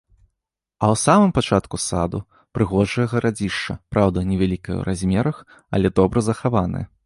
[0.77, 2.21] А ў самым пачатку саду
[2.59, 5.35] прыгожае гарадзішча, праўда, невялікае ў размерах,
[5.79, 6.85] але добра захаванае.